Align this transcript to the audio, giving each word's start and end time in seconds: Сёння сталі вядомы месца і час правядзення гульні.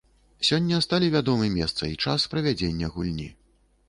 Сёння 0.47 0.77
сталі 0.85 1.09
вядомы 1.15 1.49
месца 1.57 1.83
і 1.91 1.99
час 2.05 2.25
правядзення 2.31 2.91
гульні. 2.97 3.27